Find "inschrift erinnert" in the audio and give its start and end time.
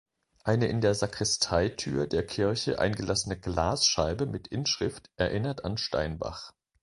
4.47-5.63